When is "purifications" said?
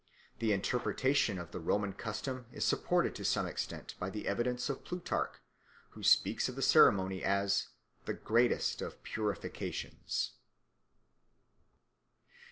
9.03-10.31